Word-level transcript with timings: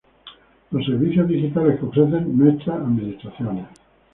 Los 0.71 0.83
servicios 0.87 1.27
digitales 1.27 1.79
que 1.79 1.85
ofrecen 1.85 2.35
nuestras 2.35 2.79
administraciones 2.79 3.67